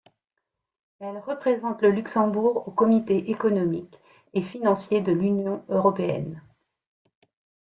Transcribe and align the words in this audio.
Elle 0.99 1.19
représente 1.19 1.83
le 1.83 1.91
Luxembourg 1.91 2.67
au 2.67 2.71
comité 2.71 3.29
économique 3.29 3.99
et 4.33 4.41
financier 4.41 4.99
de 5.01 5.11
l'Union 5.11 5.63
européenne. 5.69 6.41